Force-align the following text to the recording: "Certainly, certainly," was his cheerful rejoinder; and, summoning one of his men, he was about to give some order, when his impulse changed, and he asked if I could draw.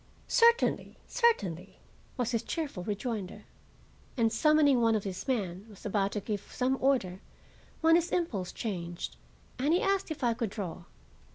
"Certainly, 0.27 0.97
certainly," 1.05 1.77
was 2.17 2.31
his 2.31 2.41
cheerful 2.41 2.83
rejoinder; 2.83 3.43
and, 4.17 4.33
summoning 4.33 4.81
one 4.81 4.95
of 4.95 5.03
his 5.03 5.27
men, 5.27 5.65
he 5.65 5.69
was 5.69 5.85
about 5.85 6.13
to 6.13 6.19
give 6.19 6.51
some 6.51 6.75
order, 6.81 7.19
when 7.81 7.93
his 7.93 8.09
impulse 8.09 8.51
changed, 8.51 9.15
and 9.59 9.75
he 9.75 9.81
asked 9.83 10.09
if 10.09 10.23
I 10.23 10.33
could 10.33 10.49
draw. 10.49 10.85